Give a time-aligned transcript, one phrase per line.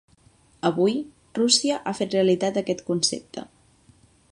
[0.69, 0.95] Avui,
[1.39, 3.45] Rússia ha fet realitat aquest concepte.